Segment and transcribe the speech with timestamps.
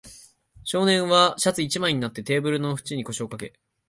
[0.63, 3.53] 少年はシャツ一枚になって、テーブルの縁に腰をかけ、